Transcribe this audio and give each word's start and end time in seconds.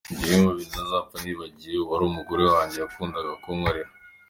Ni 0.09 0.15
kimwe 0.19 0.37
mu 0.43 0.51
bintu 0.57 0.69
ntazapfa 0.73 1.15
nibagiwe 1.19 1.77
uwari 1.81 2.03
umugore 2.05 2.43
wanjye 2.53 2.77
yakundaga 2.79 3.31
kunkorera. 3.43 3.91